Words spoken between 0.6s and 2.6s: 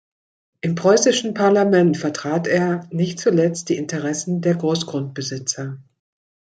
Im preußischen Parlament vertrat